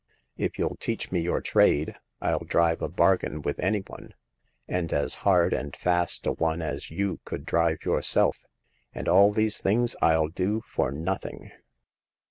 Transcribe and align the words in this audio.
If 0.35 0.57
you'll 0.57 0.77
teach 0.77 1.11
me 1.11 1.19
your 1.21 1.41
trade, 1.41 1.89
111 2.17 2.47
drive 2.47 2.81
a 2.81 2.89
bargain 2.89 3.43
with 3.43 3.59
any 3.59 3.81
one— 3.81 4.15
and 4.67 4.91
as 4.91 5.13
hard 5.21 5.53
and 5.53 5.75
fast 5.75 6.25
a 6.25 6.31
one 6.31 6.63
as 6.63 6.89
you 6.89 7.19
could 7.23 7.45
drive 7.45 7.85
yourself. 7.85 8.39
And 8.95 9.07
all 9.07 9.31
these 9.31 9.61
things 9.61 9.95
111 10.01 10.31
do 10.33 10.61
for 10.67 10.91
nothing." 10.91 11.51